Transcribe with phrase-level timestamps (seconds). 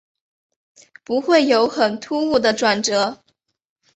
[1.03, 3.19] 不会有很突兀的转折